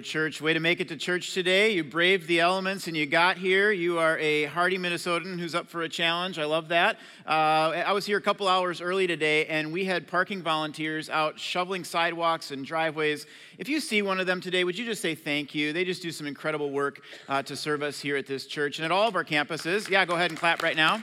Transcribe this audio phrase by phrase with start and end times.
[0.00, 0.40] Church.
[0.40, 1.72] Way to make it to church today.
[1.72, 3.70] You braved the elements and you got here.
[3.70, 6.38] You are a hardy Minnesotan who's up for a challenge.
[6.38, 6.96] I love that.
[7.26, 11.38] Uh, I was here a couple hours early today, and we had parking volunteers out
[11.38, 13.26] shoveling sidewalks and driveways.
[13.58, 15.72] If you see one of them today, would you just say thank you?
[15.72, 18.84] They just do some incredible work uh, to serve us here at this church and
[18.84, 19.88] at all of our campuses.
[19.88, 21.02] Yeah, go ahead and clap right now.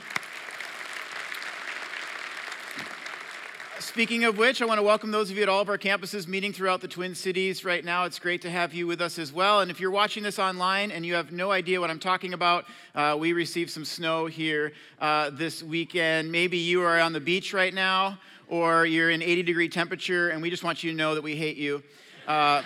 [3.96, 6.28] Speaking of which, I want to welcome those of you at all of our campuses
[6.28, 8.04] meeting throughout the Twin Cities right now.
[8.04, 9.62] It's great to have you with us as well.
[9.62, 12.66] And if you're watching this online and you have no idea what I'm talking about,
[12.94, 16.30] uh, we received some snow here uh, this weekend.
[16.30, 20.42] Maybe you are on the beach right now or you're in 80 degree temperature, and
[20.42, 21.82] we just want you to know that we hate you.
[22.28, 22.60] Uh,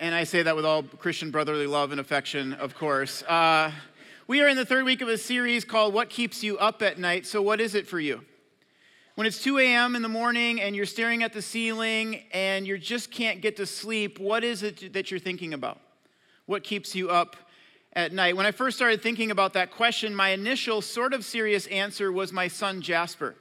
[0.00, 3.22] and I say that with all Christian brotherly love and affection, of course.
[3.22, 3.72] Uh,
[4.26, 6.98] we are in the third week of a series called What Keeps You Up at
[6.98, 7.24] Night.
[7.24, 8.22] So, what is it for you?
[9.14, 9.94] When it's 2 a.m.
[9.94, 13.66] in the morning and you're staring at the ceiling and you just can't get to
[13.66, 15.78] sleep, what is it that you're thinking about?
[16.46, 17.36] What keeps you up
[17.92, 18.38] at night?
[18.38, 22.32] When I first started thinking about that question, my initial sort of serious answer was
[22.32, 23.34] my son Jasper.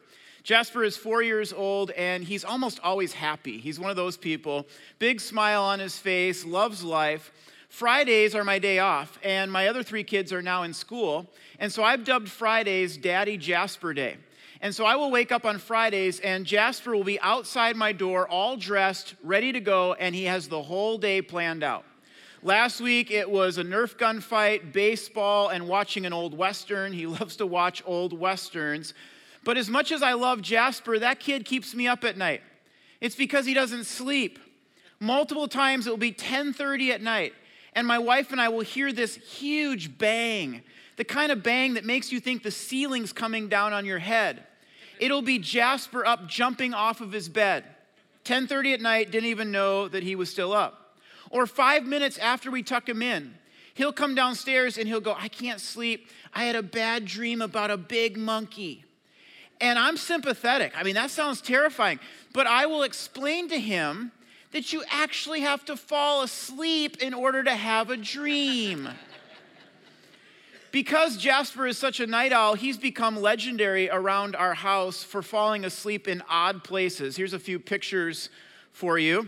[0.43, 3.57] Jasper is four years old and he's almost always happy.
[3.57, 4.67] He's one of those people,
[4.99, 7.31] big smile on his face, loves life.
[7.69, 11.29] Fridays are my day off, and my other three kids are now in school.
[11.57, 14.17] And so I've dubbed Fridays Daddy Jasper Day.
[14.63, 18.27] And so I will wake up on Fridays, and Jasper will be outside my door,
[18.27, 21.83] all dressed, ready to go, and he has the whole day planned out.
[22.43, 26.93] Last week it was a Nerf gun fight, baseball, and watching an old Western.
[26.93, 28.93] He loves to watch old Westerns.
[29.43, 32.43] But as much as I love Jasper, that kid keeps me up at night.
[32.99, 34.37] It's because he doesn't sleep.
[34.99, 37.33] Multiple times it will be 10:30 at night,
[37.73, 40.61] and my wife and I will hear this huge bang,
[40.97, 44.45] the kind of bang that makes you think the ceiling's coming down on your head
[45.01, 47.65] it'll be Jasper up jumping off of his bed.
[48.23, 50.97] 10:30 at night, didn't even know that he was still up.
[51.31, 53.37] Or 5 minutes after we tuck him in,
[53.73, 56.09] he'll come downstairs and he'll go, "I can't sleep.
[56.33, 58.85] I had a bad dream about a big monkey."
[59.59, 60.73] And I'm sympathetic.
[60.77, 61.99] I mean, that sounds terrifying,
[62.31, 64.11] but I will explain to him
[64.51, 68.89] that you actually have to fall asleep in order to have a dream.
[70.71, 75.65] Because Jasper is such a night owl, he's become legendary around our house for falling
[75.65, 77.17] asleep in odd places.
[77.17, 78.29] Here's a few pictures
[78.71, 79.27] for you.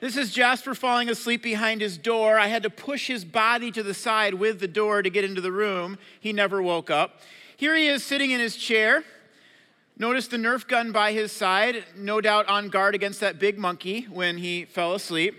[0.00, 2.38] This is Jasper falling asleep behind his door.
[2.38, 5.40] I had to push his body to the side with the door to get into
[5.40, 5.98] the room.
[6.20, 7.20] He never woke up.
[7.56, 9.04] Here he is sitting in his chair.
[9.96, 14.02] Notice the Nerf gun by his side, no doubt on guard against that big monkey
[14.10, 15.36] when he fell asleep.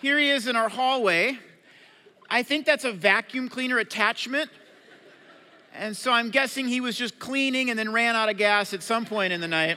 [0.00, 1.38] Here he is in our hallway.
[2.28, 4.50] I think that's a vacuum cleaner attachment.
[5.74, 8.82] And so I'm guessing he was just cleaning and then ran out of gas at
[8.82, 9.76] some point in the night.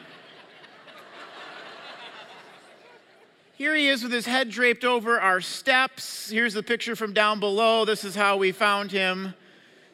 [3.53, 6.29] Here he is with his head draped over our steps.
[6.29, 7.85] Here's the picture from down below.
[7.85, 9.33] This is how we found him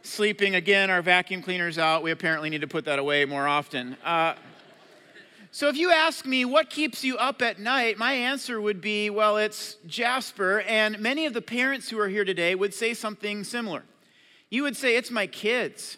[0.01, 0.55] sleeping.
[0.55, 2.03] Again, our vacuum cleaner's out.
[2.03, 3.95] We apparently need to put that away more often.
[4.03, 4.33] Uh,
[5.55, 9.11] so, if you ask me what keeps you up at night, my answer would be
[9.11, 10.61] well, it's Jasper.
[10.61, 13.83] And many of the parents who are here today would say something similar.
[14.49, 15.97] You would say, it's my kids.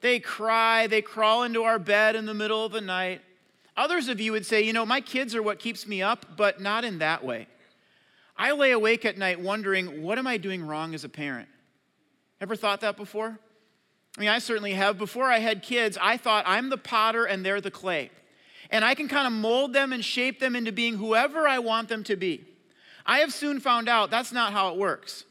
[0.00, 3.20] They cry, they crawl into our bed in the middle of the night.
[3.76, 6.62] Others of you would say, you know, my kids are what keeps me up, but
[6.62, 7.48] not in that way.
[8.34, 11.50] I lay awake at night wondering, what am I doing wrong as a parent?
[12.40, 13.38] Ever thought that before?
[14.16, 14.96] I mean, I certainly have.
[14.96, 18.10] Before I had kids, I thought I'm the potter and they're the clay
[18.70, 21.88] and I can kind of mold them and shape them into being whoever I want
[21.88, 22.44] them to be.
[23.04, 25.24] I have soon found out that's not how it works.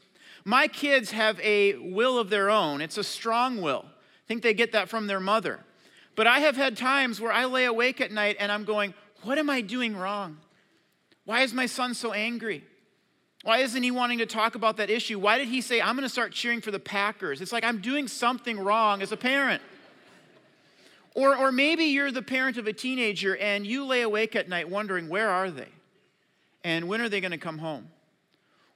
[0.44, 3.84] My kids have a will of their own, it's a strong will.
[3.86, 5.60] I think they get that from their mother.
[6.16, 9.38] But I have had times where I lay awake at night and I'm going, What
[9.38, 10.38] am I doing wrong?
[11.24, 12.64] Why is my son so angry?
[13.42, 15.18] Why isn't he wanting to talk about that issue?
[15.20, 17.40] Why did he say, I'm going to start cheering for the Packers?
[17.40, 19.62] It's like I'm doing something wrong as a parent.
[21.16, 24.68] Or, or maybe you're the parent of a teenager and you lay awake at night
[24.68, 25.68] wondering, where are they?
[26.62, 27.88] And when are they going to come home?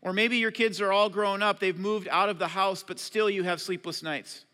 [0.00, 2.98] Or maybe your kids are all grown up, they've moved out of the house, but
[2.98, 4.46] still you have sleepless nights.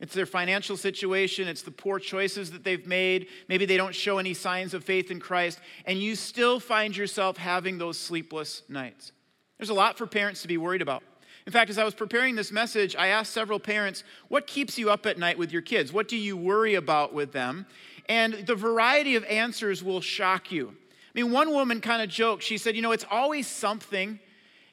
[0.00, 3.28] It's their financial situation, it's the poor choices that they've made.
[3.46, 7.36] Maybe they don't show any signs of faith in Christ, and you still find yourself
[7.36, 9.12] having those sleepless nights.
[9.58, 11.04] There's a lot for parents to be worried about.
[11.46, 14.90] In fact, as I was preparing this message, I asked several parents, What keeps you
[14.90, 15.92] up at night with your kids?
[15.92, 17.66] What do you worry about with them?
[18.08, 20.68] And the variety of answers will shock you.
[20.68, 22.42] I mean, one woman kind of joked.
[22.42, 24.20] She said, You know, it's always something.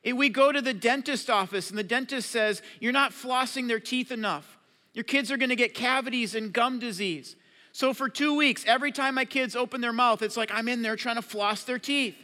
[0.05, 4.11] We go to the dentist office, and the dentist says, You're not flossing their teeth
[4.11, 4.57] enough.
[4.93, 7.35] Your kids are going to get cavities and gum disease.
[7.71, 10.81] So for two weeks, every time my kids open their mouth, it's like I'm in
[10.81, 12.15] there trying to floss their teeth.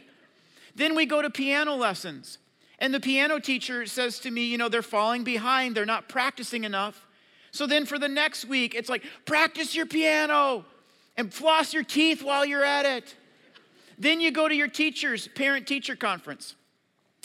[0.74, 2.38] Then we go to piano lessons.
[2.78, 6.64] And the piano teacher says to me, you know, they're falling behind, they're not practicing
[6.64, 7.06] enough.
[7.50, 10.64] So then for the next week, it's like, practice your piano
[11.16, 13.14] and floss your teeth while you're at it.
[13.98, 16.54] Then you go to your teacher's parent teacher conference,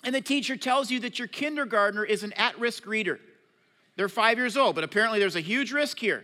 [0.05, 3.19] and the teacher tells you that your kindergartner is an at risk reader.
[3.97, 6.23] They're five years old, but apparently there's a huge risk here.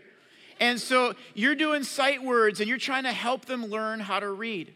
[0.60, 4.30] And so you're doing sight words and you're trying to help them learn how to
[4.32, 4.74] read.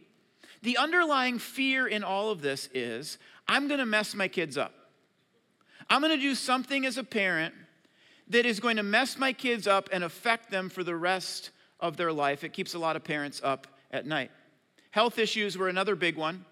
[0.61, 3.17] The underlying fear in all of this is
[3.51, 4.73] I'm going to mess my kids up.
[5.89, 7.53] I'm going to do something as a parent
[8.29, 11.49] that is going to mess my kids up and affect them for the rest
[11.81, 12.45] of their life.
[12.45, 14.31] It keeps a lot of parents up at night.
[14.91, 16.45] Health issues were another big one.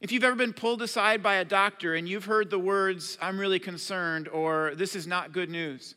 [0.00, 3.38] If you've ever been pulled aside by a doctor and you've heard the words, I'm
[3.38, 5.94] really concerned, or this is not good news,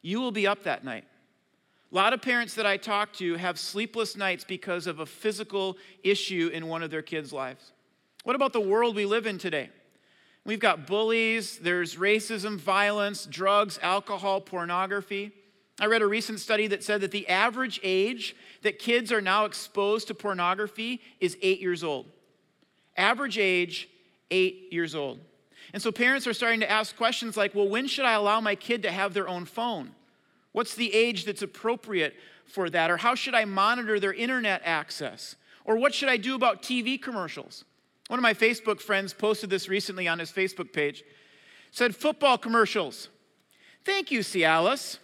[0.00, 1.04] you will be up that night.
[1.92, 5.76] A lot of parents that I talk to have sleepless nights because of a physical
[6.02, 7.72] issue in one of their kids' lives.
[8.24, 9.70] What about the world we live in today?
[10.44, 15.32] We've got bullies, there's racism, violence, drugs, alcohol, pornography.
[15.78, 19.44] I read a recent study that said that the average age that kids are now
[19.46, 22.06] exposed to pornography is eight years old.
[22.96, 23.88] Average age,
[24.30, 25.20] eight years old.
[25.72, 28.54] And so parents are starting to ask questions like, well, when should I allow my
[28.54, 29.92] kid to have their own phone?
[30.52, 32.14] What's the age that's appropriate
[32.44, 32.90] for that?
[32.90, 35.36] Or how should I monitor their internet access?
[35.64, 37.64] Or what should I do about TV commercials?
[38.10, 41.04] One of my Facebook friends posted this recently on his Facebook page.
[41.70, 43.08] Said, Football commercials.
[43.84, 44.98] Thank you, Cialis.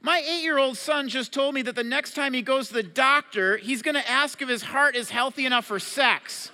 [0.00, 2.72] My eight year old son just told me that the next time he goes to
[2.74, 6.50] the doctor, he's going to ask if his heart is healthy enough for sex.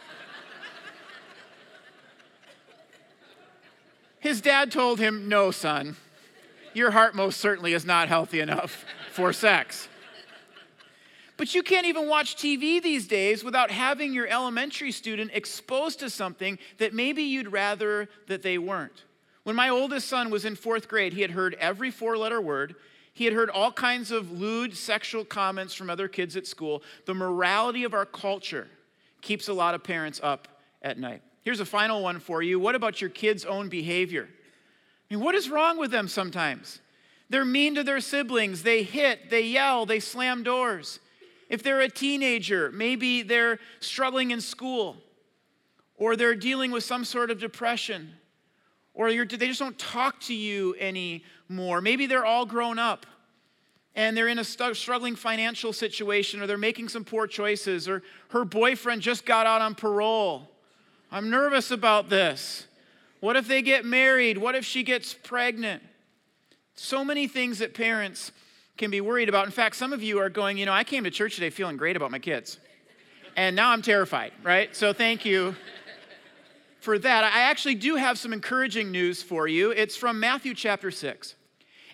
[4.19, 5.95] His dad told him, No, son,
[6.73, 9.87] your heart most certainly is not healthy enough for sex.
[11.37, 16.11] But you can't even watch TV these days without having your elementary student exposed to
[16.11, 19.05] something that maybe you'd rather that they weren't.
[19.43, 22.77] When my oldest son was in fourth grade, he had heard every four letter word.
[23.13, 26.83] He had heard all kinds of lewd sexual comments from other kids at school.
[27.05, 28.69] The morality of our culture
[29.21, 30.49] keeps a lot of parents up
[30.83, 31.23] at night.
[31.43, 32.59] Here's a final one for you.
[32.59, 34.29] What about your kids' own behavior?
[35.11, 36.81] I mean, what is wrong with them sometimes?
[37.29, 38.63] They're mean to their siblings.
[38.63, 41.01] They hit, they yell, they slam doors.
[41.49, 44.97] If they're a teenager, maybe they're struggling in school,
[45.97, 48.13] or they're dealing with some sort of depression,
[48.95, 51.81] or they just don't talk to you anymore.
[51.81, 53.07] Maybe they're all grown up
[53.97, 58.45] and they're in a struggling financial situation, or they're making some poor choices, or her
[58.45, 60.51] boyfriend just got out on parole
[61.15, 62.67] I'm nervous about this.
[63.21, 64.37] What if they get married?
[64.37, 65.81] What if she gets pregnant?
[66.75, 68.33] So many things that parents
[68.77, 69.47] can be worried about.
[69.47, 71.77] In fact, some of you are going, you know, I came to church today feeling
[71.77, 72.59] great about my kids.
[73.37, 74.75] And now I'm terrified, right?
[74.75, 75.55] So thank you
[76.81, 77.25] for that.
[77.25, 79.71] I actually do have some encouraging news for you.
[79.71, 81.35] It's from Matthew chapter 6.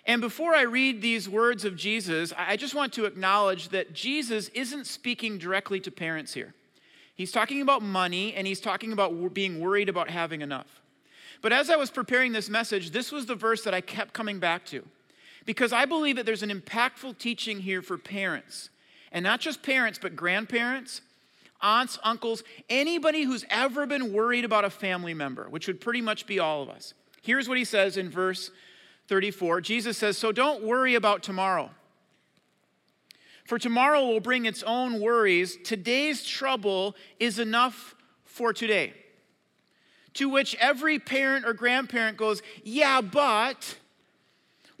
[0.05, 4.49] And before I read these words of Jesus, I just want to acknowledge that Jesus
[4.49, 6.53] isn't speaking directly to parents here.
[7.13, 10.81] He's talking about money and he's talking about being worried about having enough.
[11.43, 14.39] But as I was preparing this message, this was the verse that I kept coming
[14.39, 14.83] back to
[15.45, 18.69] because I believe that there's an impactful teaching here for parents.
[19.11, 21.01] And not just parents, but grandparents,
[21.61, 26.25] aunts, uncles, anybody who's ever been worried about a family member, which would pretty much
[26.25, 26.93] be all of us.
[27.21, 28.51] Here's what he says in verse
[29.07, 31.71] 34 Jesus says, So don't worry about tomorrow
[33.51, 35.57] for tomorrow will bring its own worries.
[35.61, 38.93] Today's trouble is enough for today.
[40.13, 43.75] To which every parent or grandparent goes, Yeah, but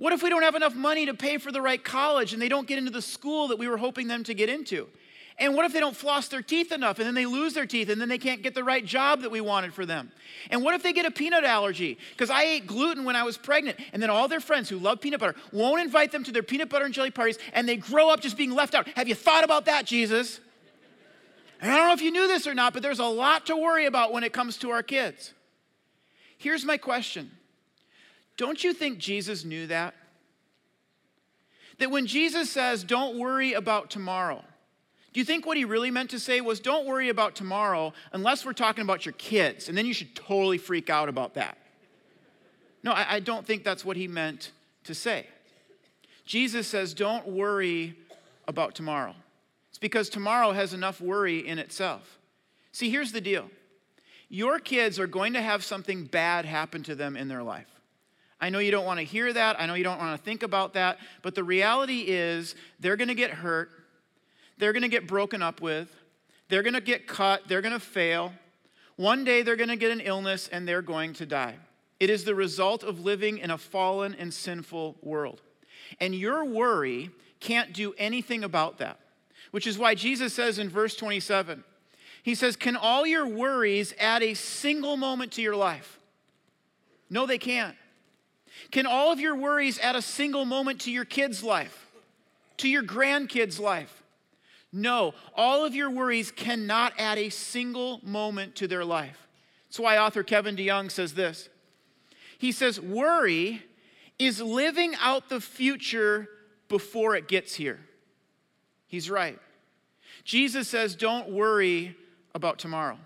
[0.01, 2.49] what if we don't have enough money to pay for the right college and they
[2.49, 4.87] don't get into the school that we were hoping them to get into?
[5.37, 7.87] And what if they don't floss their teeth enough and then they lose their teeth
[7.87, 10.11] and then they can't get the right job that we wanted for them?
[10.49, 11.99] And what if they get a peanut allergy?
[12.13, 15.01] Because I ate gluten when I was pregnant and then all their friends who love
[15.01, 18.09] peanut butter won't invite them to their peanut butter and jelly parties and they grow
[18.09, 18.87] up just being left out.
[18.95, 20.39] Have you thought about that, Jesus?
[21.61, 23.55] And I don't know if you knew this or not, but there's a lot to
[23.55, 25.35] worry about when it comes to our kids.
[26.39, 27.29] Here's my question
[28.37, 29.93] Don't you think Jesus knew that?
[31.81, 34.43] that when Jesus says, don't worry about tomorrow,
[35.13, 38.45] do you think what he really meant to say was, don't worry about tomorrow unless
[38.45, 41.57] we're talking about your kids, and then you should totally freak out about that?
[42.83, 44.51] No, I, I don't think that's what he meant
[44.83, 45.25] to say.
[46.23, 47.95] Jesus says, don't worry
[48.47, 49.15] about tomorrow.
[49.69, 52.19] It's because tomorrow has enough worry in itself.
[52.71, 53.49] See, here's the deal
[54.29, 57.70] your kids are going to have something bad happen to them in their life.
[58.41, 59.61] I know you don't want to hear that.
[59.61, 60.97] I know you don't want to think about that.
[61.21, 63.69] But the reality is, they're going to get hurt.
[64.57, 65.95] They're going to get broken up with.
[66.49, 67.47] They're going to get cut.
[67.47, 68.33] They're going to fail.
[68.95, 71.55] One day, they're going to get an illness and they're going to die.
[71.99, 75.41] It is the result of living in a fallen and sinful world.
[75.99, 78.99] And your worry can't do anything about that,
[79.51, 81.63] which is why Jesus says in verse 27
[82.23, 85.99] He says, Can all your worries add a single moment to your life?
[87.07, 87.75] No, they can't.
[88.69, 91.89] Can all of your worries add a single moment to your kid's life,
[92.57, 94.03] to your grandkid's life?
[94.73, 99.27] No, all of your worries cannot add a single moment to their life.
[99.67, 101.49] That's why author Kevin DeYoung says this.
[102.37, 103.63] He says, Worry
[104.17, 106.27] is living out the future
[106.69, 107.79] before it gets here.
[108.87, 109.39] He's right.
[110.23, 111.95] Jesus says, Don't worry
[112.33, 112.97] about tomorrow.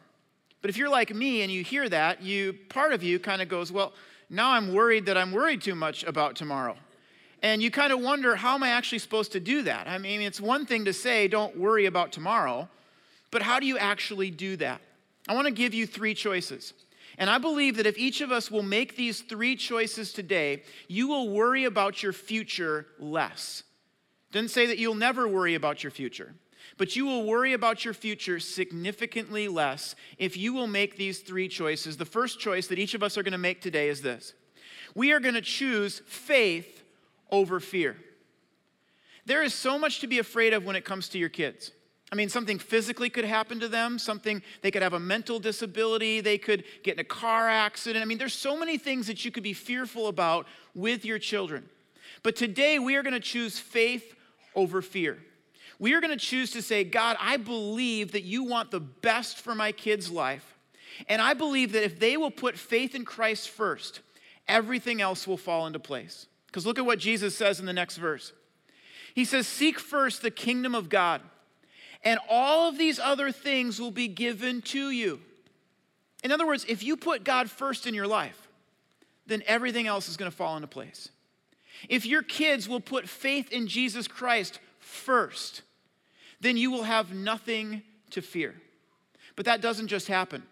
[0.62, 3.50] But if you're like me and you hear that, you part of you kind of
[3.50, 3.94] goes, Well,
[4.30, 6.78] now I'm worried that I'm worried too much about tomorrow.
[7.42, 9.88] And you kind of wonder, how am I actually supposed to do that?
[9.88, 12.68] I mean, it's one thing to say, don't worry about tomorrow,
[13.30, 14.82] but how do you actually do that?
[15.28, 16.74] I want to give you three choices.
[17.18, 21.08] And I believe that if each of us will make these three choices today, you
[21.08, 23.64] will worry about your future less.
[24.32, 26.34] Doesn't say that you'll never worry about your future,
[26.78, 31.48] but you will worry about your future significantly less if you will make these three
[31.48, 31.98] choices.
[31.98, 34.34] The first choice that each of us are going to make today is this
[34.94, 36.84] we are going to choose faith
[37.32, 37.98] over fear.
[39.26, 41.72] There is so much to be afraid of when it comes to your kids.
[42.12, 46.22] I mean, something physically could happen to them, something, they could have a mental disability,
[46.22, 48.04] they could get in a car accident.
[48.04, 51.68] I mean, there's so many things that you could be fearful about with your children.
[52.22, 54.16] But today we are going to choose faith
[54.54, 55.18] over fear.
[55.80, 59.38] We are going to choose to say, God, I believe that you want the best
[59.38, 60.56] for my kids' life.
[61.10, 64.00] And I believe that if they will put faith in Christ first,
[64.48, 66.28] everything else will fall into place.
[66.48, 68.32] Because look at what Jesus says in the next verse.
[69.14, 71.22] He says, Seek first the kingdom of God,
[72.04, 75.20] and all of these other things will be given to you.
[76.24, 78.48] In other words, if you put God first in your life,
[79.28, 81.10] then everything else is going to fall into place.
[81.90, 85.62] If your kids will put faith in Jesus Christ first,
[86.40, 88.56] then you will have nothing to fear.
[89.36, 90.44] But that doesn't just happen.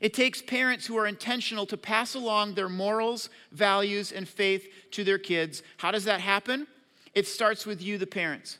[0.00, 5.04] It takes parents who are intentional to pass along their morals, values, and faith to
[5.04, 5.62] their kids.
[5.78, 6.66] How does that happen?
[7.14, 8.58] It starts with you, the parents,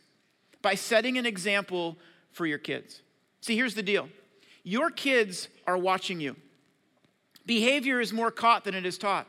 [0.62, 1.97] by setting an example
[2.33, 3.02] for your kids.
[3.40, 4.09] See, here's the deal
[4.62, 6.37] your kids are watching you.
[7.47, 9.26] Behavior is more caught than it is taught,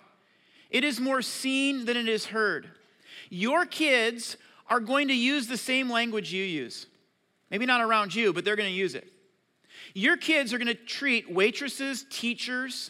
[0.69, 2.69] it is more seen than it is heard.
[3.29, 4.35] Your kids
[4.71, 6.87] are going to use the same language you use.
[7.49, 9.05] Maybe not around you, but they're going to use it.
[9.93, 12.89] Your kids are going to treat waitresses, teachers,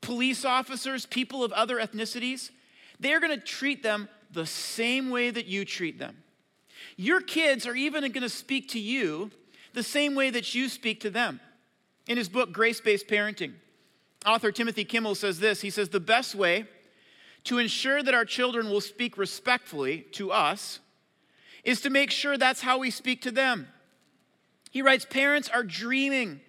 [0.00, 2.48] police officers, people of other ethnicities,
[2.98, 6.16] they're going to treat them the same way that you treat them.
[6.96, 9.30] Your kids are even going to speak to you
[9.74, 11.40] the same way that you speak to them.
[12.06, 13.52] In his book, Grace Based Parenting,
[14.24, 16.64] author Timothy Kimmel says this He says, The best way
[17.44, 20.80] to ensure that our children will speak respectfully to us
[21.64, 23.68] is to make sure that's how we speak to them.
[24.70, 26.40] He writes Parents are dreaming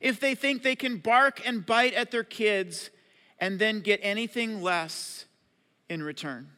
[0.00, 2.90] if they think they can bark and bite at their kids
[3.38, 5.24] and then get anything less
[5.88, 6.50] in return.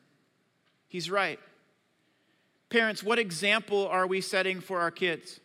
[0.88, 1.38] He's right.
[2.68, 5.40] Parents, what example are we setting for our kids?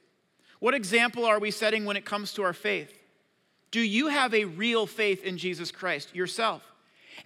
[0.59, 2.97] What example are we setting when it comes to our faith?
[3.71, 6.63] Do you have a real faith in Jesus Christ yourself?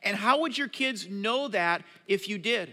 [0.03, 2.71] And how would your kids know that if you did?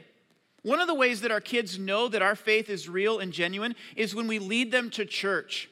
[0.67, 3.77] One of the ways that our kids know that our faith is real and genuine
[3.95, 5.71] is when we lead them to church.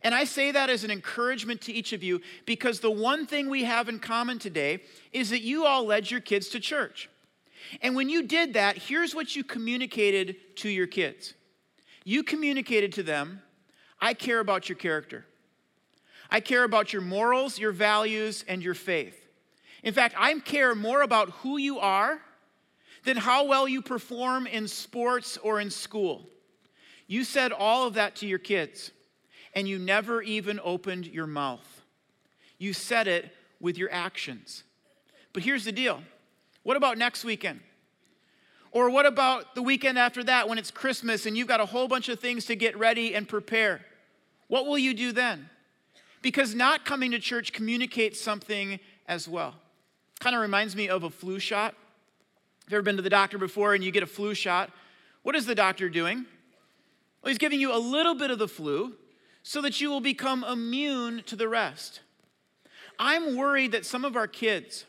[0.00, 3.50] And I say that as an encouragement to each of you because the one thing
[3.50, 4.80] we have in common today
[5.12, 7.10] is that you all led your kids to church.
[7.82, 11.34] And when you did that, here's what you communicated to your kids
[12.02, 13.42] you communicated to them,
[14.00, 15.26] I care about your character.
[16.30, 19.28] I care about your morals, your values, and your faith.
[19.82, 22.22] In fact, I care more about who you are
[23.04, 26.28] than how well you perform in sports or in school.
[27.06, 28.90] You said all of that to your kids,
[29.54, 31.82] and you never even opened your mouth.
[32.58, 34.64] You said it with your actions.
[35.32, 36.02] But here's the deal
[36.62, 37.60] what about next weekend?
[38.70, 41.88] Or what about the weekend after that when it's Christmas and you've got a whole
[41.88, 43.82] bunch of things to get ready and prepare?
[44.48, 45.50] What will you do then?
[46.22, 49.54] Because not coming to church communicates something as well.
[50.20, 51.74] Kind of reminds me of a flu shot.
[52.64, 54.70] Have you ever been to the doctor before and you get a flu shot?
[55.22, 56.26] What is the doctor doing?
[57.22, 58.94] Well, he's giving you a little bit of the flu
[59.42, 62.00] so that you will become immune to the rest.
[62.98, 64.84] I'm worried that some of our kids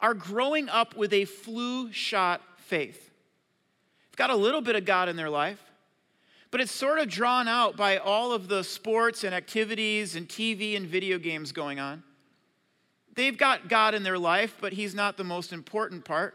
[0.00, 3.10] are growing up with a flu shot faith.
[4.10, 5.62] They've got a little bit of God in their life,
[6.50, 10.76] but it's sort of drawn out by all of the sports and activities and TV
[10.76, 12.02] and video games going on.
[13.14, 16.34] They've got God in their life, but He's not the most important part.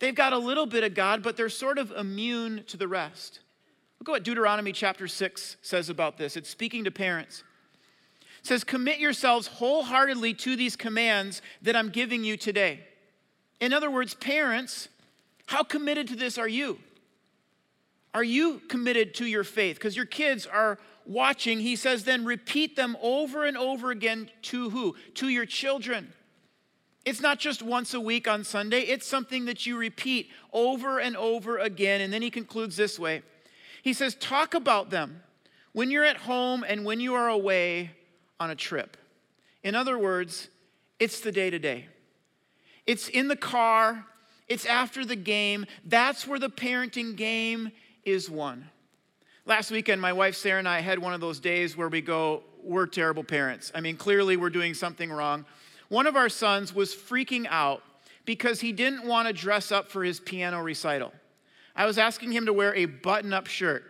[0.00, 3.40] They've got a little bit of God, but they're sort of immune to the rest.
[4.00, 6.36] Look at what Deuteronomy chapter 6 says about this.
[6.36, 7.44] It's speaking to parents.
[8.40, 12.80] It says, Commit yourselves wholeheartedly to these commands that I'm giving you today.
[13.60, 14.88] In other words, parents,
[15.44, 16.78] how committed to this are you?
[18.14, 19.76] Are you committed to your faith?
[19.76, 21.60] Because your kids are watching.
[21.60, 24.96] He says, then repeat them over and over again to who?
[25.16, 26.14] To your children.
[27.04, 31.16] It's not just once a week on Sunday, it's something that you repeat over and
[31.16, 32.00] over again.
[32.00, 33.22] And then he concludes this way
[33.82, 35.22] He says, Talk about them
[35.72, 37.92] when you're at home and when you are away
[38.38, 38.96] on a trip.
[39.62, 40.48] In other words,
[40.98, 41.86] it's the day to day.
[42.86, 44.06] It's in the car,
[44.48, 45.66] it's after the game.
[45.84, 47.72] That's where the parenting game
[48.04, 48.68] is won.
[49.46, 52.42] Last weekend, my wife Sarah and I had one of those days where we go,
[52.62, 53.72] We're terrible parents.
[53.74, 55.46] I mean, clearly we're doing something wrong.
[55.90, 57.82] One of our sons was freaking out
[58.24, 61.12] because he didn't want to dress up for his piano recital.
[61.76, 63.84] I was asking him to wear a button up shirt,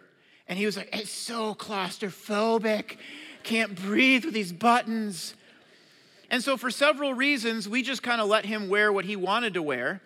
[0.49, 2.97] and he was like, It's so claustrophobic.
[3.45, 5.35] Can't breathe with these buttons.
[6.31, 9.55] And so, for several reasons, we just kind of let him wear what he wanted
[9.55, 10.01] to wear.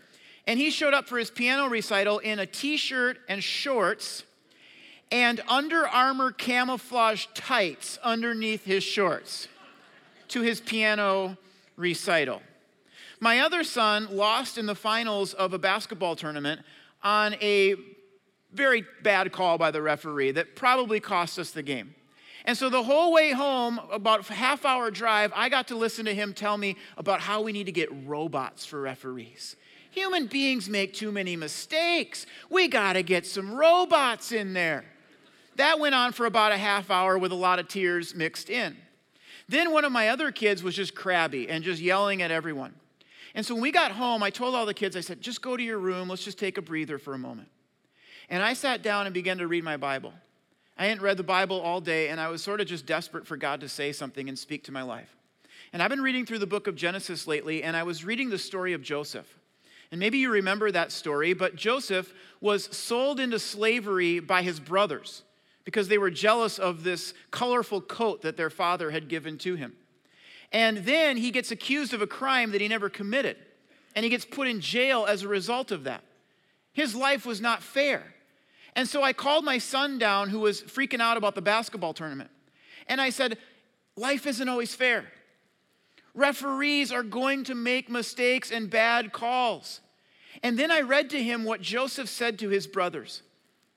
[0.46, 4.24] And he showed up for his piano recital in a t shirt and shorts
[5.14, 9.46] and Under Armour camouflage tights underneath his shorts
[10.28, 11.36] to his piano
[11.76, 12.42] recital.
[13.20, 16.60] My other son lost in the finals of a basketball tournament
[17.02, 17.74] on a
[18.52, 21.94] very bad call by the referee that probably cost us the game.
[22.44, 26.14] And so the whole way home, about half hour drive, I got to listen to
[26.14, 29.56] him tell me about how we need to get robots for referees.
[29.90, 32.26] Human beings make too many mistakes.
[32.50, 34.84] We got to get some robots in there.
[35.56, 38.76] That went on for about a half hour with a lot of tears mixed in.
[39.48, 42.74] Then one of my other kids was just crabby and just yelling at everyone.
[43.34, 45.56] And so when we got home, I told all the kids, I said, just go
[45.56, 47.48] to your room, let's just take a breather for a moment.
[48.30, 50.12] And I sat down and began to read my Bible.
[50.78, 53.36] I hadn't read the Bible all day, and I was sort of just desperate for
[53.36, 55.14] God to say something and speak to my life.
[55.72, 58.38] And I've been reading through the book of Genesis lately, and I was reading the
[58.38, 59.38] story of Joseph.
[59.90, 65.22] And maybe you remember that story, but Joseph was sold into slavery by his brothers
[65.64, 69.74] because they were jealous of this colorful coat that their father had given to him.
[70.52, 73.36] And then he gets accused of a crime that he never committed,
[73.96, 76.04] and he gets put in jail as a result of that.
[76.72, 78.14] His life was not fair.
[78.76, 82.30] And so I called my son down, who was freaking out about the basketball tournament,
[82.88, 83.38] and I said,
[83.96, 85.04] Life isn't always fair.
[86.14, 89.80] Referees are going to make mistakes and bad calls.
[90.42, 93.22] And then I read to him what Joseph said to his brothers.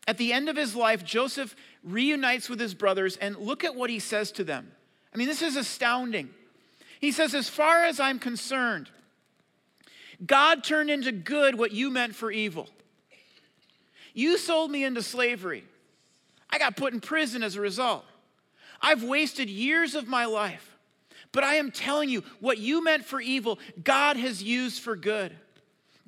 [0.07, 3.89] At the end of his life, Joseph reunites with his brothers, and look at what
[3.89, 4.71] he says to them.
[5.13, 6.29] I mean, this is astounding.
[6.99, 8.89] He says, As far as I'm concerned,
[10.25, 12.69] God turned into good what you meant for evil.
[14.13, 15.63] You sold me into slavery.
[16.49, 18.05] I got put in prison as a result.
[18.81, 20.75] I've wasted years of my life.
[21.31, 25.35] But I am telling you, what you meant for evil, God has used for good.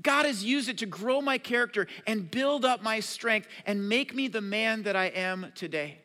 [0.01, 4.15] God has used it to grow my character and build up my strength and make
[4.15, 5.99] me the man that I am today.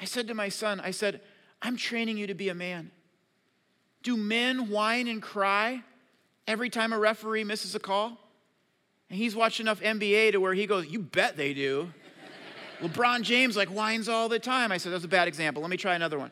[0.00, 1.20] I said to my son, I said,
[1.62, 2.90] I'm training you to be a man.
[4.02, 5.82] Do men whine and cry
[6.46, 8.18] every time a referee misses a call?
[9.10, 11.92] And he's watched enough NBA to where he goes, You bet they do.
[12.80, 14.70] LeBron James like whines all the time.
[14.70, 15.62] I said, That's a bad example.
[15.62, 16.30] Let me try another one.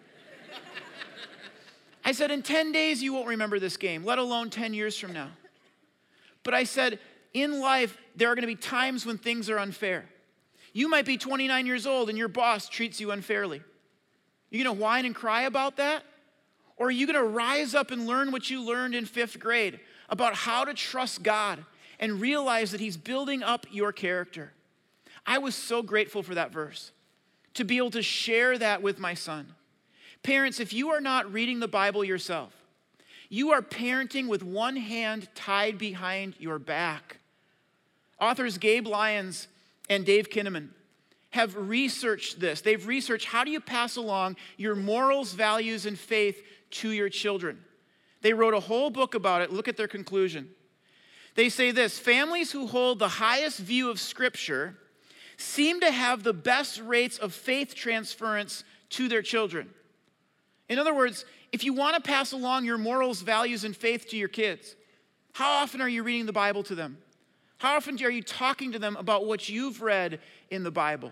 [2.04, 5.12] I said, In 10 days, you won't remember this game, let alone 10 years from
[5.12, 5.30] now.
[6.46, 7.00] But I said,
[7.34, 10.04] in life, there are going to be times when things are unfair.
[10.72, 13.62] You might be 29 years old and your boss treats you unfairly.
[14.50, 16.04] You going to whine and cry about that?
[16.76, 19.80] Or are you going to rise up and learn what you learned in fifth grade
[20.08, 21.64] about how to trust God
[21.98, 24.52] and realize that He's building up your character?
[25.26, 26.92] I was so grateful for that verse
[27.54, 29.52] to be able to share that with my son.
[30.22, 32.55] Parents, if you are not reading the Bible yourself,
[33.28, 37.18] you are parenting with one hand tied behind your back.
[38.20, 39.48] Authors Gabe Lyons
[39.88, 40.68] and Dave Kinnaman
[41.30, 42.60] have researched this.
[42.60, 47.62] They've researched how do you pass along your morals, values, and faith to your children.
[48.22, 49.52] They wrote a whole book about it.
[49.52, 50.48] Look at their conclusion.
[51.34, 54.76] They say this families who hold the highest view of Scripture
[55.36, 59.68] seem to have the best rates of faith transference to their children.
[60.68, 64.16] In other words, if you want to pass along your morals, values, and faith to
[64.16, 64.74] your kids,
[65.32, 66.98] how often are you reading the Bible to them?
[67.58, 71.10] How often are you talking to them about what you've read in the Bible?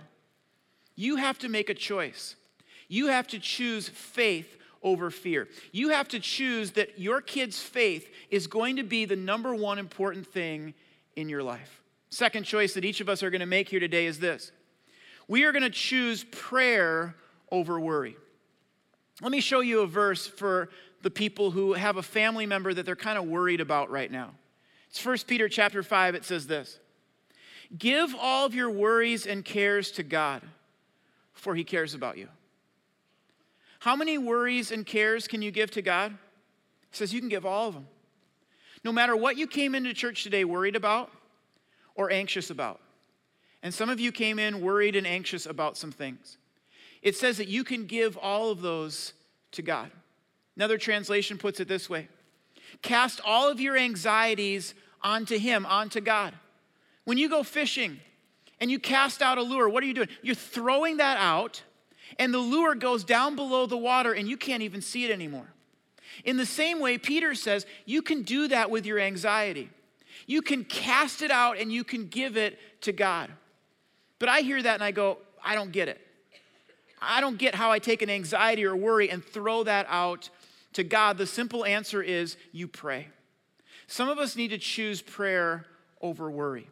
[0.96, 2.36] You have to make a choice.
[2.88, 5.48] You have to choose faith over fear.
[5.72, 9.78] You have to choose that your kid's faith is going to be the number one
[9.78, 10.74] important thing
[11.16, 11.82] in your life.
[12.10, 14.52] Second choice that each of us are going to make here today is this
[15.26, 17.14] we are going to choose prayer
[17.50, 18.16] over worry.
[19.20, 20.70] Let me show you a verse for
[21.02, 24.30] the people who have a family member that they're kind of worried about right now.
[24.88, 26.14] It's 1 Peter chapter 5.
[26.14, 26.78] It says this
[27.76, 30.42] Give all of your worries and cares to God,
[31.32, 32.28] for he cares about you.
[33.80, 36.12] How many worries and cares can you give to God?
[36.90, 37.86] He says you can give all of them.
[38.82, 41.10] No matter what you came into church today worried about
[41.94, 42.80] or anxious about.
[43.62, 46.38] And some of you came in worried and anxious about some things.
[47.04, 49.12] It says that you can give all of those
[49.52, 49.92] to God.
[50.56, 52.08] Another translation puts it this way
[52.82, 56.34] Cast all of your anxieties onto Him, onto God.
[57.04, 58.00] When you go fishing
[58.60, 60.08] and you cast out a lure, what are you doing?
[60.22, 61.62] You're throwing that out,
[62.18, 65.46] and the lure goes down below the water, and you can't even see it anymore.
[66.24, 69.68] In the same way, Peter says you can do that with your anxiety.
[70.26, 73.30] You can cast it out and you can give it to God.
[74.18, 76.00] But I hear that and I go, I don't get it.
[77.06, 80.30] I don't get how I take an anxiety or worry and throw that out
[80.74, 81.18] to God.
[81.18, 83.08] The simple answer is you pray.
[83.86, 85.66] Some of us need to choose prayer
[86.00, 86.68] over worry.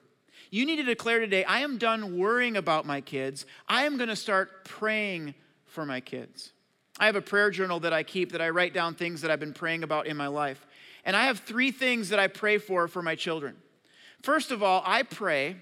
[0.51, 3.47] You need to declare today, I am done worrying about my kids.
[3.68, 6.53] I am going to start praying for my kids.
[6.99, 9.40] I have a prayer journal that I keep that I write down things that I've
[9.40, 10.66] been praying about in my life.
[11.05, 13.57] And I have three things that I pray for for my children.
[14.23, 15.57] First of all, I pray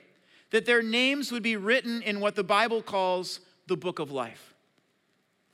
[0.50, 4.49] that their names would be written in what the Bible calls the book of life.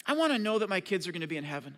[0.07, 1.77] I want to know that my kids are going to be in heaven.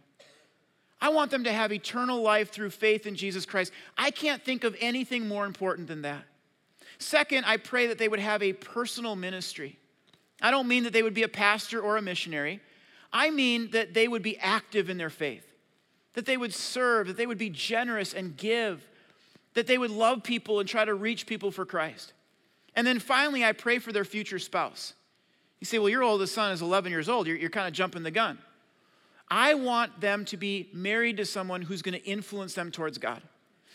[1.00, 3.72] I want them to have eternal life through faith in Jesus Christ.
[3.96, 6.24] I can't think of anything more important than that.
[6.98, 9.78] Second, I pray that they would have a personal ministry.
[10.42, 12.60] I don't mean that they would be a pastor or a missionary.
[13.12, 15.46] I mean that they would be active in their faith,
[16.14, 18.86] that they would serve, that they would be generous and give,
[19.54, 22.12] that they would love people and try to reach people for Christ.
[22.74, 24.94] And then finally, I pray for their future spouse.
[25.60, 27.26] You say, well, your oldest son is 11 years old.
[27.26, 28.38] You're, you're kind of jumping the gun.
[29.30, 33.22] I want them to be married to someone who's going to influence them towards God.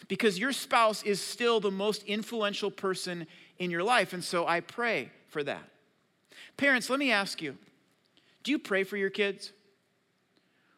[0.07, 3.27] Because your spouse is still the most influential person
[3.59, 4.13] in your life.
[4.13, 5.63] And so I pray for that.
[6.57, 7.57] Parents, let me ask you
[8.43, 9.53] do you pray for your kids?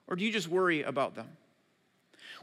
[0.07, 1.27] Or do you just worry about them?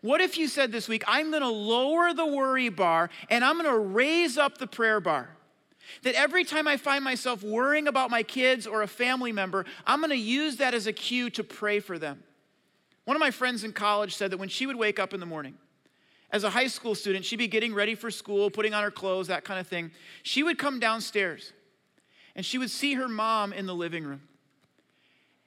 [0.00, 3.56] What if you said this week, I'm going to lower the worry bar and I'm
[3.56, 5.30] going to raise up the prayer bar?
[6.02, 10.00] That every time I find myself worrying about my kids or a family member, I'm
[10.00, 12.22] going to use that as a cue to pray for them.
[13.04, 15.26] One of my friends in college said that when she would wake up in the
[15.26, 15.54] morning,
[16.30, 19.26] as a high school student, she'd be getting ready for school, putting on her clothes,
[19.26, 19.90] that kind of thing.
[20.22, 21.52] She would come downstairs
[22.34, 24.22] and she would see her mom in the living room.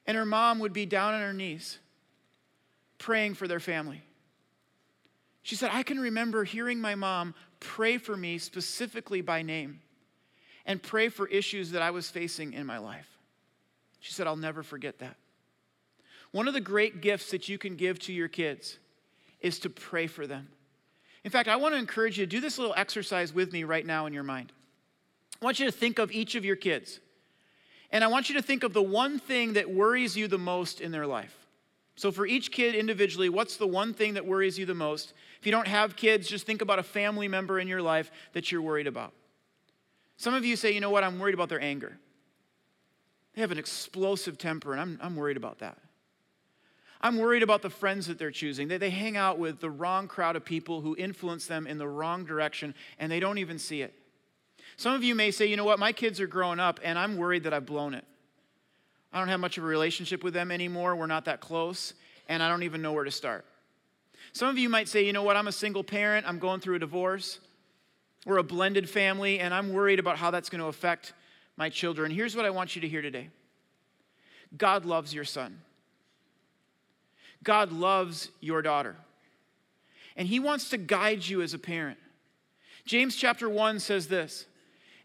[0.05, 1.79] And her mom would be down on her knees
[2.99, 4.03] praying for their family.
[5.41, 9.81] She said, I can remember hearing my mom pray for me specifically by name
[10.65, 13.07] and pray for issues that I was facing in my life.
[13.99, 15.15] She said, I'll never forget that.
[16.31, 18.77] One of the great gifts that you can give to your kids
[19.41, 20.49] is to pray for them.
[21.23, 23.85] In fact, I want to encourage you to do this little exercise with me right
[23.85, 24.51] now in your mind.
[25.41, 26.99] I want you to think of each of your kids.
[27.91, 30.81] And I want you to think of the one thing that worries you the most
[30.81, 31.35] in their life.
[31.95, 35.13] So, for each kid individually, what's the one thing that worries you the most?
[35.39, 38.51] If you don't have kids, just think about a family member in your life that
[38.51, 39.13] you're worried about.
[40.17, 41.97] Some of you say, you know what, I'm worried about their anger.
[43.33, 45.77] They have an explosive temper, and I'm, I'm worried about that.
[47.01, 48.67] I'm worried about the friends that they're choosing.
[48.67, 51.87] They, they hang out with the wrong crowd of people who influence them in the
[51.87, 53.93] wrong direction, and they don't even see it.
[54.77, 57.17] Some of you may say, you know what, my kids are growing up, and I'm
[57.17, 58.05] worried that I've blown it.
[59.13, 60.95] I don't have much of a relationship with them anymore.
[60.95, 61.93] We're not that close,
[62.27, 63.45] and I don't even know where to start.
[64.33, 66.75] Some of you might say, you know what, I'm a single parent, I'm going through
[66.75, 67.39] a divorce.
[68.25, 71.13] We're a blended family, and I'm worried about how that's going to affect
[71.57, 72.11] my children.
[72.11, 73.29] Here's what I want you to hear today
[74.57, 75.61] God loves your son,
[77.43, 78.95] God loves your daughter,
[80.17, 81.99] and He wants to guide you as a parent.
[82.85, 84.45] James chapter 1 says this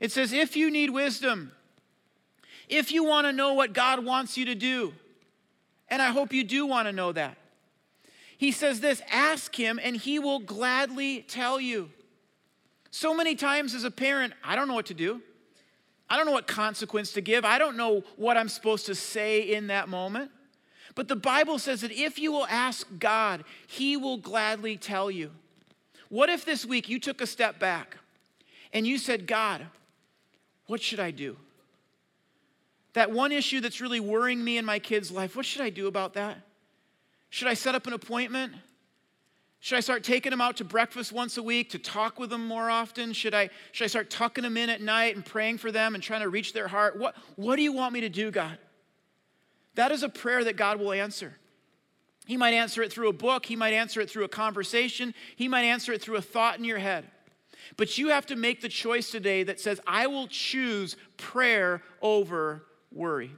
[0.00, 1.52] It says, if you need wisdom,
[2.68, 4.94] if you want to know what God wants you to do,
[5.88, 7.36] and I hope you do want to know that,
[8.38, 11.90] he says this ask him and he will gladly tell you.
[12.90, 15.22] So many times as a parent, I don't know what to do.
[16.08, 17.44] I don't know what consequence to give.
[17.44, 20.32] I don't know what I'm supposed to say in that moment.
[20.96, 25.30] But the Bible says that if you will ask God, He will gladly tell you.
[26.08, 27.96] What if this week you took a step back
[28.72, 29.64] and you said, God,
[30.66, 31.36] what should I do?
[32.94, 35.86] That one issue that's really worrying me in my kid's life, what should I do
[35.86, 36.38] about that?
[37.28, 38.54] Should I set up an appointment?
[39.62, 42.46] Should I start taking them out to breakfast once a week to talk with them
[42.46, 43.12] more often?
[43.12, 46.02] Should I, should I start tucking them in at night and praying for them and
[46.02, 46.98] trying to reach their heart?
[46.98, 48.56] What, what do you want me to do, God?
[49.74, 51.36] That is a prayer that God will answer.
[52.26, 55.46] He might answer it through a book, He might answer it through a conversation, He
[55.46, 57.04] might answer it through a thought in your head.
[57.76, 62.64] But you have to make the choice today that says, I will choose prayer over
[62.92, 63.30] worry.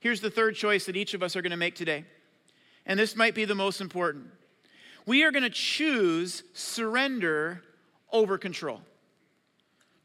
[0.00, 2.04] Here's the third choice that each of us are going to make today.
[2.86, 4.26] And this might be the most important.
[5.06, 7.62] We are going to choose surrender
[8.12, 8.80] over control.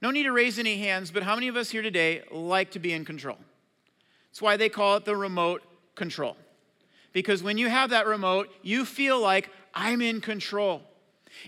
[0.01, 2.79] No need to raise any hands, but how many of us here today like to
[2.79, 3.37] be in control?
[4.29, 5.63] That's why they call it the remote
[5.95, 6.37] control.
[7.13, 10.83] Because when you have that remote, you feel like I'm in control.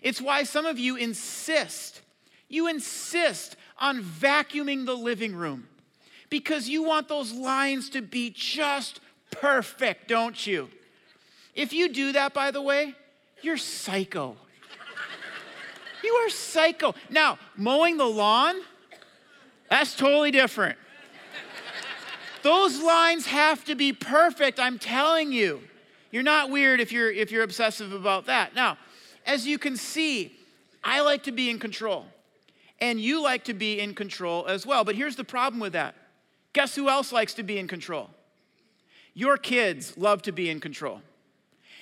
[0.02, 2.02] It's why some of you insist,
[2.48, 5.68] you insist on vacuuming the living room
[6.30, 9.00] because you want those lines to be just
[9.32, 10.70] perfect, don't you?
[11.54, 12.96] If you do that, by the way,
[13.41, 14.36] you're psycho.
[16.04, 16.93] You are psycho.
[17.10, 18.56] Now, mowing the lawn,
[19.69, 20.78] that's totally different.
[22.43, 25.62] Those lines have to be perfect, I'm telling you.
[26.12, 28.56] You're not weird if you're if you're obsessive about that.
[28.56, 28.78] Now,
[29.26, 30.38] as you can see,
[30.84, 32.06] I like to be in control.
[32.80, 34.84] And you like to be in control as well.
[34.84, 35.95] But here's the problem with that.
[36.54, 38.10] Guess who else likes to be in control?
[39.13, 41.02] Your kids love to be in control.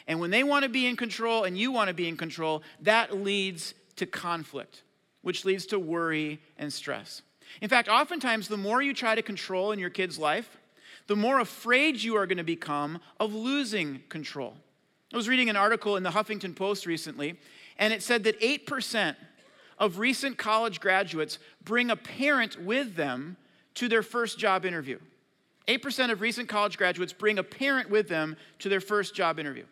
[0.07, 2.61] And when they want to be in control and you want to be in control,
[2.81, 4.83] that leads to conflict,
[5.21, 7.21] which leads to worry and stress.
[7.61, 10.57] In fact, oftentimes, the more you try to control in your kid's life,
[11.07, 14.55] the more afraid you are going to become of losing control.
[15.13, 17.39] I was reading an article in the Huffington Post recently,
[17.77, 19.15] and it said that 8%
[19.77, 23.37] of recent college graduates bring a parent with them
[23.75, 24.99] to their first job interview.
[25.67, 29.65] 8% of recent college graduates bring a parent with them to their first job interview.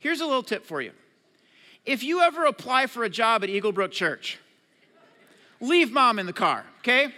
[0.00, 0.92] Here's a little tip for you.
[1.86, 4.38] If you ever apply for a job at Eaglebrook Church,
[5.60, 7.14] leave mom in the car, okay?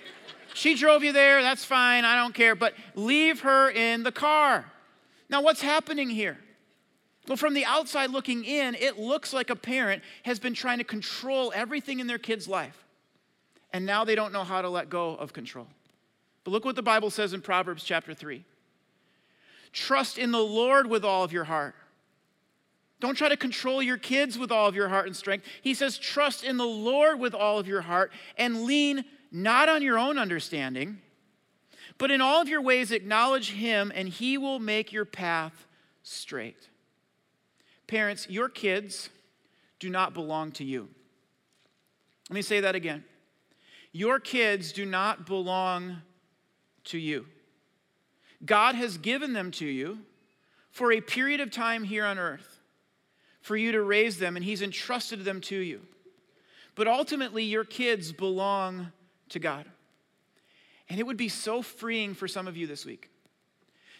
[0.55, 4.67] She drove you there, that's fine, I don't care, but leave her in the car.
[5.31, 6.39] Now, what's happening here?
[7.27, 10.85] Well, from the outside looking in, it looks like a parent has been trying to
[10.85, 12.85] control everything in their kid's life.
[13.73, 15.69] And now they don't know how to let go of control.
[16.45, 18.45] But look what the Bible says in Proverbs chapter 3
[19.73, 21.75] Trust in the Lord with all of your heart
[23.03, 25.45] don't try to control your kids with all of your heart and strength.
[25.61, 29.83] He says, trust in the Lord with all of your heart and lean not on
[29.83, 30.99] your own understanding,
[31.99, 35.67] but in all of your ways acknowledge Him, and He will make your path
[36.05, 36.69] straight.
[37.89, 39.11] Parents, your kids
[39.81, 40.89] do not belong to you.
[42.31, 43.03] Let me say that again.
[43.91, 45.97] Your kids do not belong
[46.85, 47.27] to you.
[48.45, 49.99] God has given them to you
[50.71, 52.52] for a period of time here on earth
[53.43, 55.83] for you to raise them, and He's entrusted them to you.
[56.75, 58.93] But ultimately, your kids belong
[59.29, 59.67] to God.
[60.89, 63.11] And it would be so freeing for some of you this week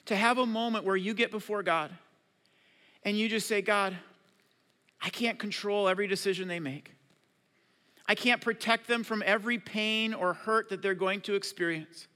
[0.07, 1.91] to have a moment where you get before God
[3.05, 3.97] and you just say, God,
[5.01, 6.93] I can't control every decision they make.
[8.07, 12.09] I can't protect them from every pain or hurt that they're going to experience.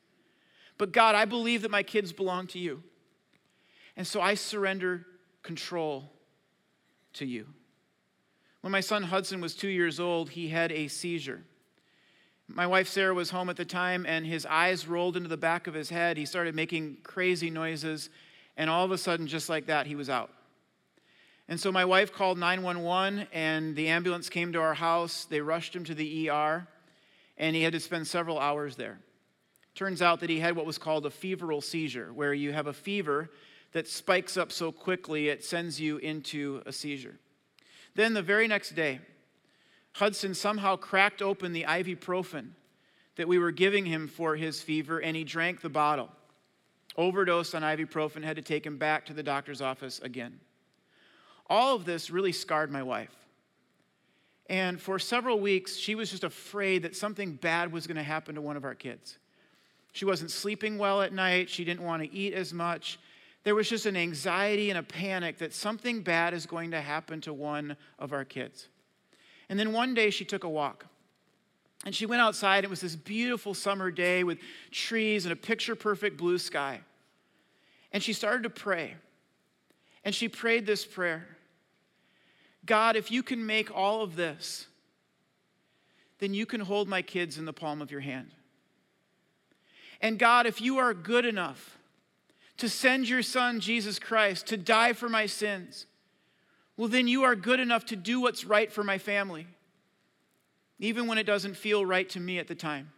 [0.78, 2.82] But God, I believe that my kids belong to you.
[3.96, 5.06] And so I surrender
[5.42, 6.12] control
[7.16, 7.46] to you.
[8.61, 11.42] When my son Hudson was two years old, he had a seizure.
[12.48, 15.66] My wife Sarah was home at the time, and his eyes rolled into the back
[15.66, 16.16] of his head.
[16.16, 18.09] He started making crazy noises,
[18.57, 20.31] and all of a sudden, just like that, he was out.
[21.48, 25.26] And so my wife called 911, and the ambulance came to our house.
[25.29, 26.66] They rushed him to the ER,
[27.38, 28.98] and he had to spend several hours there.
[29.74, 32.72] Turns out that he had what was called a febrile seizure, where you have a
[32.72, 33.31] fever
[33.76, 37.18] that spikes up so quickly it sends you into a seizure.
[37.94, 39.00] Then the very next day,
[39.92, 42.52] Hudson somehow cracked open the ibuprofen
[43.16, 46.08] that we were giving him for his fever, and he drank the bottle.
[46.96, 50.40] Overdosed on ibuprofen, had to take him back to the doctor's office again.
[51.46, 53.14] All of this really scarred my wife.
[54.48, 58.36] And for several weeks, she was just afraid that something bad was going to happen
[58.36, 59.18] to one of our kids.
[59.92, 61.50] She wasn't sleeping well at night.
[61.50, 62.98] She didn't want to eat as much.
[63.46, 67.20] There was just an anxiety and a panic that something bad is going to happen
[67.20, 68.66] to one of our kids.
[69.48, 70.87] And then one day she took a walk.
[71.85, 72.64] And she went outside.
[72.64, 74.38] It was this beautiful summer day with
[74.72, 76.80] trees and a picture perfect blue sky.
[77.92, 78.96] And she started to pray.
[80.04, 81.28] And she prayed this prayer
[82.64, 84.66] God, if you can make all of this,
[86.18, 88.32] then you can hold my kids in the palm of your hand.
[90.00, 91.75] And God, if you are good enough
[92.58, 95.86] to send your son, Jesus Christ, to die for my sins,
[96.76, 99.46] well, then you are good enough to do what's right for my family,
[100.78, 102.92] even when it doesn't feel right to me at the time.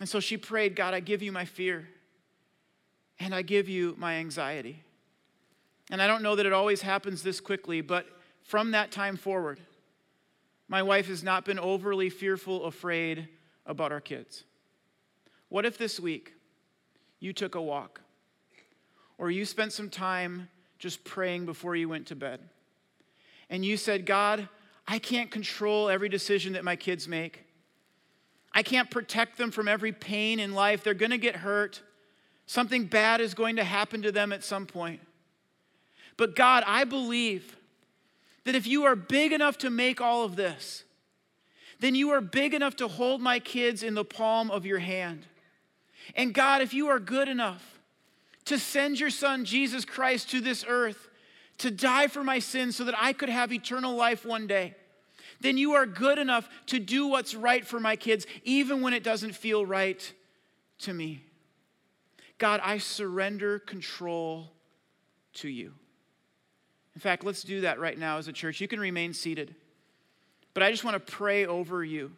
[0.00, 1.88] And so she prayed, God, I give you my fear,
[3.18, 4.82] and I give you my anxiety.
[5.90, 8.06] And I don't know that it always happens this quickly, but
[8.42, 9.60] from that time forward,
[10.68, 13.28] my wife has not been overly fearful, afraid
[13.66, 14.44] about our kids.
[15.48, 16.34] What if this week
[17.20, 18.00] you took a walk
[19.18, 20.48] or you spent some time
[20.78, 22.40] just praying before you went to bed
[23.50, 24.48] and you said, God,
[24.86, 27.44] I can't control every decision that my kids make.
[28.52, 30.84] I can't protect them from every pain in life.
[30.84, 31.82] They're going to get hurt.
[32.46, 35.00] Something bad is going to happen to them at some point.
[36.16, 37.56] But God, I believe
[38.44, 40.84] that if you are big enough to make all of this,
[41.80, 45.26] then you are big enough to hold my kids in the palm of your hand.
[46.14, 47.73] And God, if you are good enough
[48.46, 51.08] to send your son Jesus Christ to this earth
[51.58, 54.74] to die for my sins so that I could have eternal life one day,
[55.40, 59.02] then you are good enough to do what's right for my kids, even when it
[59.02, 60.12] doesn't feel right
[60.80, 61.22] to me.
[62.38, 64.50] God, I surrender control
[65.34, 65.72] to you.
[66.94, 68.60] In fact, let's do that right now as a church.
[68.60, 69.54] You can remain seated.
[70.54, 72.12] But I just want to pray over you.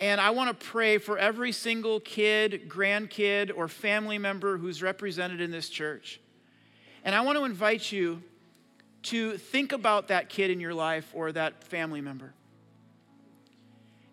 [0.00, 5.42] And I want to pray for every single kid, grandkid, or family member who's represented
[5.42, 6.20] in this church.
[7.04, 8.22] And I want to invite you
[9.02, 12.32] to think about that kid in your life or that family member.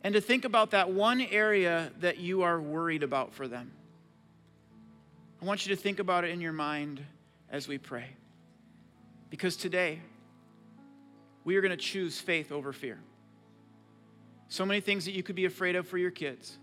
[0.03, 3.71] And to think about that one area that you are worried about for them.
[5.41, 7.03] I want you to think about it in your mind
[7.49, 8.07] as we pray.
[9.29, 9.99] Because today,
[11.43, 12.99] we are going to choose faith over fear.
[14.49, 16.57] So many things that you could be afraid of for your kids.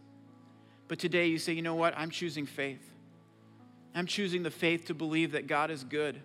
[0.89, 1.95] But today you say, you know what?
[1.97, 2.83] I'm choosing faith.
[3.95, 6.21] I'm choosing the faith to believe that God is good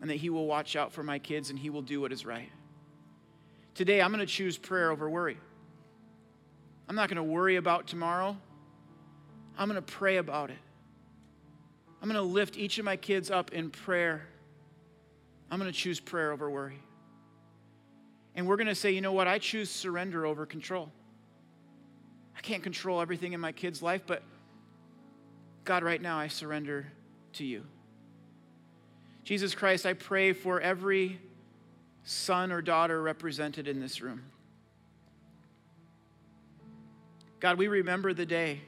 [0.00, 2.26] and that He will watch out for my kids and He will do what is
[2.26, 2.50] right.
[3.74, 5.38] Today, I'm going to choose prayer over worry.
[6.88, 8.36] I'm not going to worry about tomorrow.
[9.56, 10.58] I'm going to pray about it.
[12.02, 14.26] I'm going to lift each of my kids up in prayer
[15.54, 16.80] I'm going to choose prayer over worry.
[18.34, 19.28] And we're going to say, you know what?
[19.28, 20.90] I choose surrender over control.
[22.36, 24.22] I can't control everything in my kid's life, but
[25.64, 26.86] God, right now I surrender
[27.34, 27.64] to you.
[29.22, 31.20] Jesus Christ, I pray for every
[32.02, 34.22] son or daughter represented in this room.
[37.40, 38.60] God, we remember the day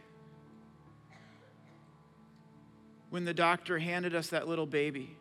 [3.11, 5.16] when the doctor handed us that little baby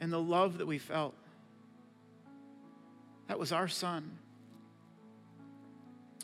[0.00, 1.14] and the love that we felt.
[3.28, 4.18] That was our son.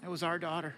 [0.02, 0.74] That was our daughter.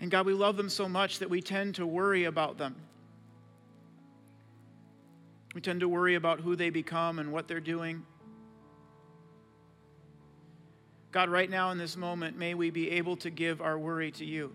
[0.00, 2.76] And God, we love them so much that we tend to worry about them.
[5.54, 8.04] We tend to worry about who they become and what they're doing.
[11.12, 14.24] God, right now in this moment, may we be able to give our worry to
[14.24, 14.52] you.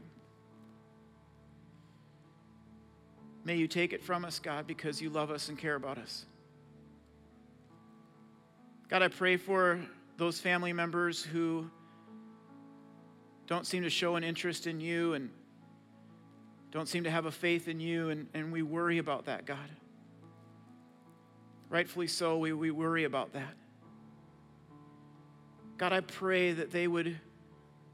[3.43, 6.25] May you take it from us, God, because you love us and care about us.
[8.91, 9.79] God, I pray for
[10.17, 11.71] those family members who
[13.47, 15.29] don't seem to show an interest in you and
[16.71, 19.69] don't seem to have a faith in you, and, and we worry about that, God.
[21.69, 23.53] Rightfully so, we, we worry about that.
[25.77, 27.17] God, I pray that they would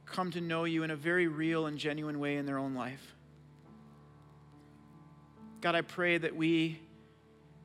[0.07, 3.13] come to know you in a very real and genuine way in their own life.
[5.61, 6.81] God, I pray that we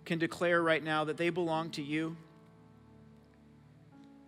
[0.04, 2.14] can declare right now that they belong to you.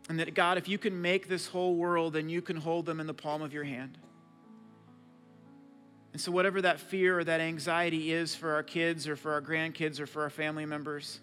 [0.09, 3.01] And that, God, if you can make this whole world, then you can hold them
[3.01, 3.97] in the palm of your hand.
[6.13, 9.43] And so, whatever that fear or that anxiety is for our kids or for our
[9.43, 11.21] grandkids or for our family members,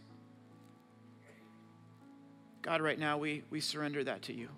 [2.62, 4.50] God, right now we, we surrender that to you.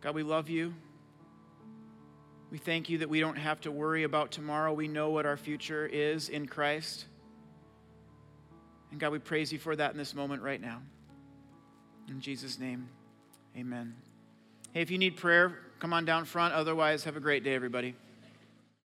[0.00, 0.72] God, we love you.
[2.50, 4.72] We thank you that we don't have to worry about tomorrow.
[4.72, 7.06] We know what our future is in Christ.
[8.96, 10.80] And God, we praise you for that in this moment right now.
[12.08, 12.88] In Jesus' name,
[13.54, 13.94] amen.
[14.72, 16.54] Hey, if you need prayer, come on down front.
[16.54, 17.94] Otherwise, have a great day, everybody.